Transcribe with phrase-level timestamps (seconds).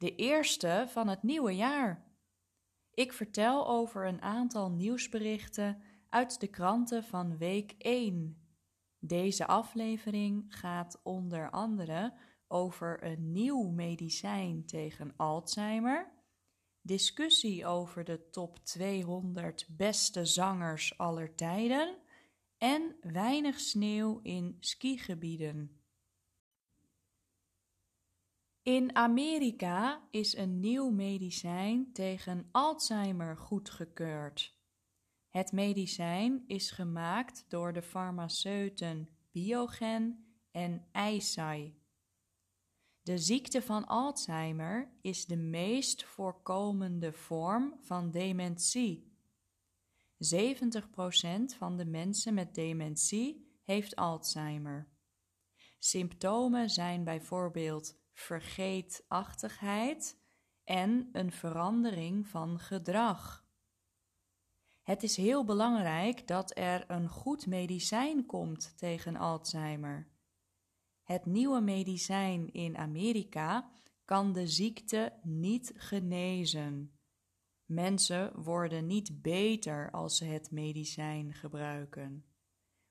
[0.00, 2.04] de eerste van het nieuwe jaar.
[2.94, 8.48] Ik vertel over een aantal nieuwsberichten uit de kranten van week 1.
[8.98, 12.14] Deze aflevering gaat onder andere
[12.48, 16.12] over een nieuw medicijn tegen Alzheimer,
[16.82, 21.96] discussie over de top 200 beste zangers aller tijden
[22.58, 25.79] en weinig sneeuw in skigebieden.
[28.62, 34.58] In Amerika is een nieuw medicijn tegen Alzheimer goedgekeurd.
[35.28, 41.74] Het medicijn is gemaakt door de farmaceuten Biogen en Eisai.
[43.02, 49.12] De ziekte van Alzheimer is de meest voorkomende vorm van dementie.
[50.36, 54.88] 70% van de mensen met dementie heeft Alzheimer.
[55.78, 60.18] Symptomen zijn bijvoorbeeld vergeetachtigheid
[60.64, 63.48] en een verandering van gedrag.
[64.82, 70.08] Het is heel belangrijk dat er een goed medicijn komt tegen Alzheimer.
[71.02, 73.70] Het nieuwe medicijn in Amerika
[74.04, 76.98] kan de ziekte niet genezen.
[77.64, 82.24] Mensen worden niet beter als ze het medicijn gebruiken.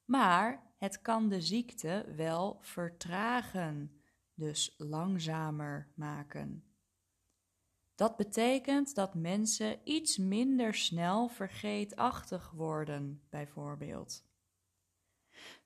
[0.05, 3.98] Maar het kan de ziekte wel vertragen
[4.39, 6.63] dus langzamer maken.
[7.95, 14.23] Dat betekent dat mensen iets minder snel vergeetachtig worden, bijvoorbeeld.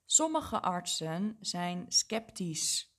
[0.04, 2.98] Sommige artsen zijn sceptisch.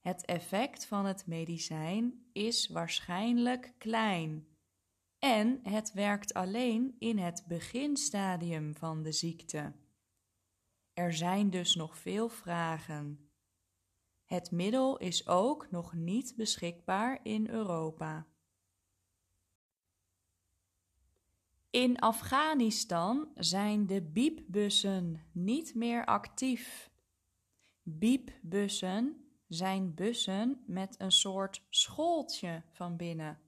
[0.00, 4.54] Het effect van het medicijn is waarschijnlijk klein
[5.18, 9.72] en het werkt alleen in het beginstadium van de ziekte.
[10.92, 13.30] Er zijn dus nog veel vragen.
[14.34, 18.26] Het middel is ook nog niet beschikbaar in Europa.
[21.70, 26.90] In Afghanistan zijn de biepbussen niet meer actief.
[27.82, 33.40] Biepbussen zijn bussen met een soort schooltje van binnen.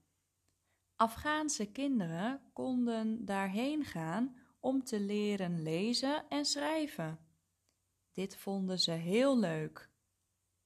[0.96, 7.18] Afghaanse kinderen konden daarheen gaan om te leren lezen en schrijven.
[8.12, 9.94] Dit vonden ze heel leuk.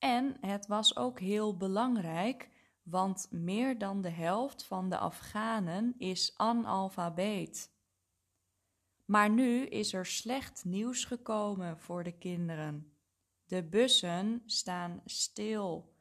[0.01, 2.51] En het was ook heel belangrijk,
[2.83, 7.71] want meer dan de helft van de Afghanen is analfabeet.
[9.05, 12.93] Maar nu is er slecht nieuws gekomen voor de kinderen.
[13.45, 15.95] De bussen staan stil.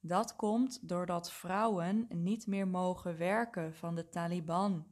[0.00, 4.86] Dat komt doordat vrouwen niet meer mogen werken van de Taliban.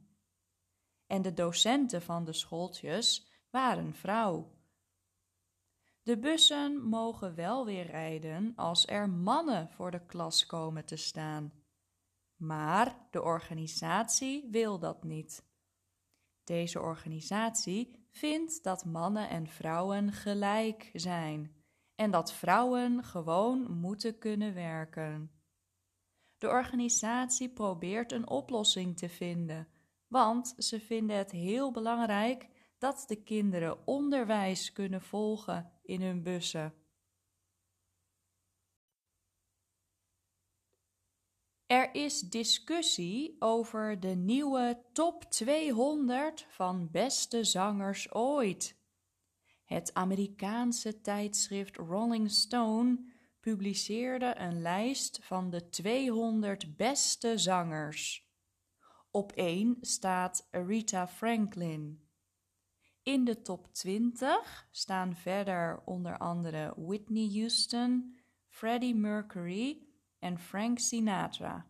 [1.07, 4.58] En de docenten van de schooltjes waren vrouw.
[6.09, 11.53] De bussen mogen wel weer rijden als er mannen voor de klas komen te staan.
[12.35, 15.45] Maar de organisatie wil dat niet.
[16.43, 21.55] Deze organisatie vindt dat mannen en vrouwen gelijk zijn
[21.95, 25.31] en dat vrouwen gewoon moeten kunnen werken.
[26.37, 29.67] De organisatie probeert een oplossing te vinden,
[30.07, 36.73] want ze vinden het heel belangrijk dat de kinderen onderwijs kunnen volgen in hun bussen.
[41.65, 48.77] Er is discussie over de nieuwe top 200 van beste zangers ooit.
[49.63, 58.27] Het Amerikaanse tijdschrift Rolling Stone publiceerde een lijst van de 200 beste zangers.
[59.11, 62.08] Op 1 staat Aretha Franklin.
[63.03, 68.17] In de top 20 staan verder onder andere Whitney Houston,
[68.47, 69.87] Freddie Mercury
[70.19, 71.65] en Frank Sinatra.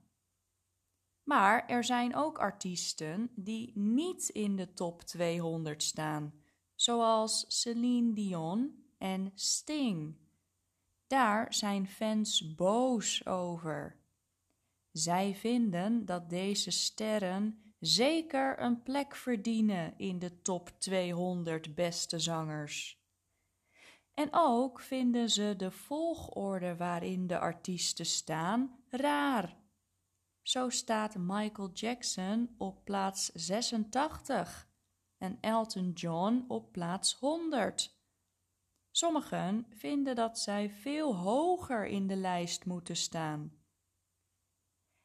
[1.24, 6.34] Maar er zijn ook artiesten die niet in de top 200 staan,
[6.76, 10.16] zoals Celine Dion en Sting.
[11.08, 14.00] Daar zijn fans boos over.
[14.92, 23.00] Zij vinden dat deze sterren zeker een plek verdienen in de top 200 beste zangers.
[24.14, 29.58] En ook vinden ze de volgorde waarin de artiesten staan raar.
[30.42, 34.70] Zo staat Michael Jackson op plaats 86
[35.18, 37.98] en Elton John op plaats 100.
[38.92, 43.59] Sommigen vinden dat zij veel hoger in de lijst moeten staan.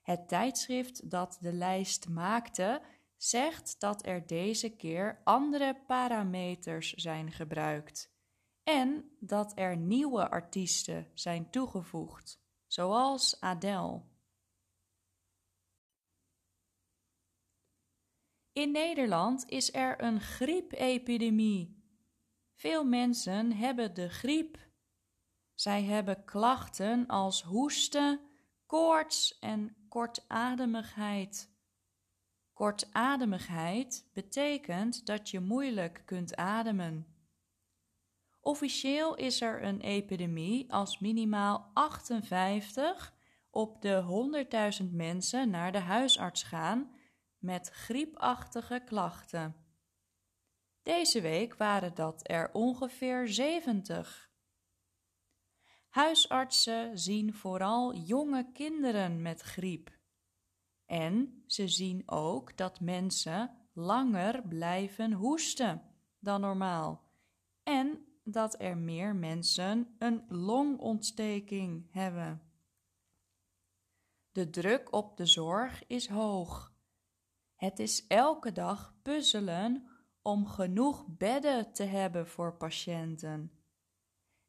[0.04, 2.82] Het tijdschrift dat de lijst maakte
[3.16, 8.12] zegt dat er deze keer andere parameters zijn gebruikt
[8.62, 14.02] en dat er nieuwe artiesten zijn toegevoegd, zoals Adele.
[18.52, 21.82] In Nederland is er een griepepidemie.
[22.54, 24.58] Veel mensen hebben de griep.
[25.54, 28.20] Zij hebben klachten als hoesten,
[28.66, 31.52] koorts en kortademigheid.
[32.52, 37.06] Kortademigheid betekent dat je moeilijk kunt ademen.
[38.40, 43.14] Officieel is er een epidemie als minimaal 58
[43.50, 44.46] op de
[44.82, 46.94] 100.000 mensen naar de huisarts gaan
[47.38, 49.56] met griepachtige klachten.
[50.82, 54.30] Deze week waren dat er ongeveer 70.
[55.94, 59.98] Huisartsen zien vooral jonge kinderen met griep.
[60.86, 65.82] En ze zien ook dat mensen langer blijven hoesten
[66.18, 67.02] dan normaal.
[67.62, 72.42] En dat er meer mensen een longontsteking hebben.
[74.32, 76.72] De druk op de zorg is hoog.
[77.54, 79.88] Het is elke dag puzzelen
[80.22, 83.63] om genoeg bedden te hebben voor patiënten.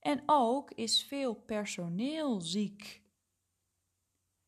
[0.05, 3.03] En ook is veel personeel ziek.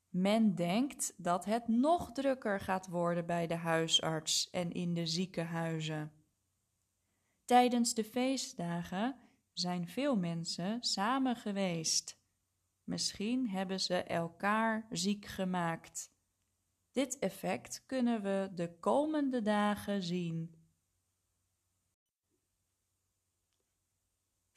[0.10, 6.12] Men denkt dat het nog drukker gaat worden bij de huisarts en in de ziekenhuizen.
[7.46, 9.20] Tijdens de feestdagen
[9.54, 12.20] zijn veel mensen samen geweest.
[12.84, 16.12] Misschien hebben ze elkaar ziek gemaakt.
[16.92, 20.57] Dit effect kunnen we de komende dagen zien.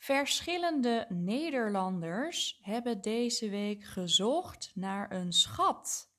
[0.01, 6.13] Verschillende Nederlanders hebben deze week gezocht naar een schat.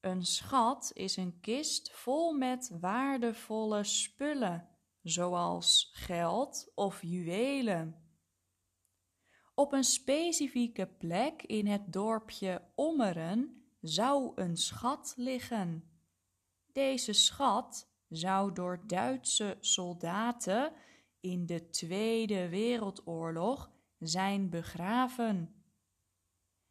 [0.00, 4.68] Een schat is een kist vol met waardevolle spullen,
[5.02, 8.10] zoals geld of juwelen.
[9.54, 15.90] Op een specifieke plek in het dorpje Ommeren zou een schat liggen.
[16.72, 20.72] Deze schat zou door Duitse soldaten
[21.20, 25.54] in de Tweede Wereldoorlog zijn begraven.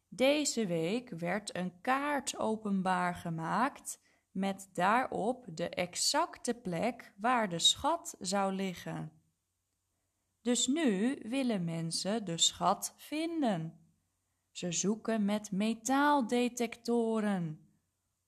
[0.08, 4.00] Deze week werd een kaart openbaar gemaakt
[4.30, 9.12] met daarop de exacte plek waar de schat zou liggen.
[10.40, 13.80] Dus nu willen mensen de schat vinden.
[14.50, 17.68] Ze zoeken met metaaldetectoren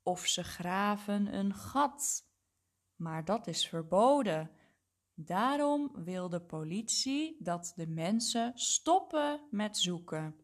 [0.03, 2.31] of ze graven een gat.
[2.97, 4.51] Maar dat is verboden
[5.25, 10.37] Daarom wil de politie dat de mensen stoppen met zoeken.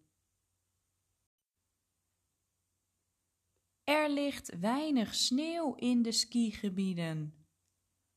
[3.85, 7.47] Er ligt weinig sneeuw in de skigebieden.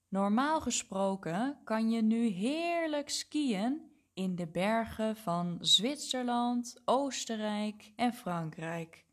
[0.08, 9.06] Normaal gesproken kan je nu heerlijk skiën in de bergen van Zwitserland, Oostenrijk en Frankrijk.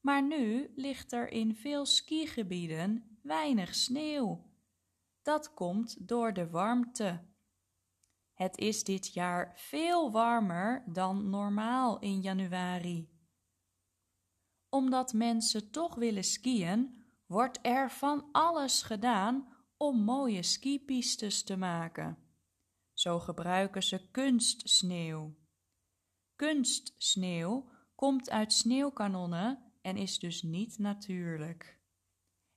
[0.00, 4.45] Maar nu ligt er in veel skigebieden weinig sneeuw.
[5.26, 7.20] Dat komt door de warmte.
[8.34, 13.10] Het is dit jaar veel warmer dan normaal in januari.
[14.68, 22.18] Omdat mensen toch willen skiën, wordt er van alles gedaan om mooie skipistes te maken.
[22.92, 25.36] Zo gebruiken ze kunstsneeuw.
[26.36, 31.75] Kunstsneeuw komt uit sneeuwkanonnen en is dus niet natuurlijk.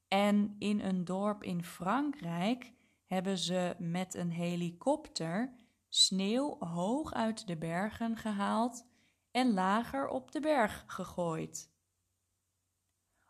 [0.10, 2.74] En in een dorp in Frankrijk
[3.06, 5.56] hebben ze met een helikopter
[5.88, 8.88] sneeuw hoog uit de bergen gehaald
[9.32, 11.72] en lager op de berg gegooid.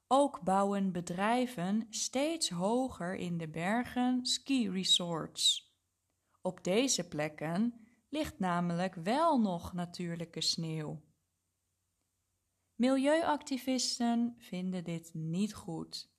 [0.08, 5.74] Ook bouwen bedrijven steeds hoger in de bergen ski-resorts.
[6.42, 11.02] Op deze plekken ligt namelijk wel nog natuurlijke sneeuw.
[12.76, 16.12] Milieuactivisten vinden dit niet goed.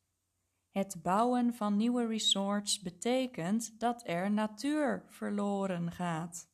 [0.71, 6.49] Het bouwen van nieuwe resorts betekent dat er natuur verloren gaat.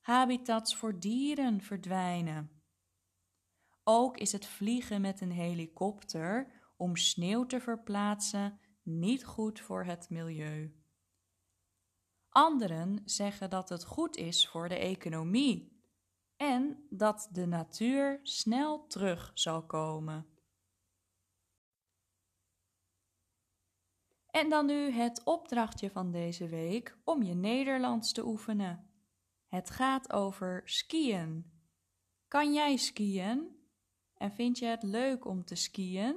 [0.00, 2.62] Habitats voor dieren verdwijnen.
[3.84, 10.10] Ook is het vliegen met een helikopter om sneeuw te verplaatsen niet goed voor het
[10.10, 10.82] milieu.
[12.28, 15.82] Anderen zeggen dat het goed is voor de economie
[16.36, 20.33] en dat de natuur snel terug zal komen.
[24.34, 28.90] En dan nu het opdrachtje van deze week om je Nederlands te oefenen.
[29.46, 31.52] Het gaat over skiën.
[32.28, 33.56] Kan jij skiën?
[34.14, 36.16] En vind je het leuk om te skiën?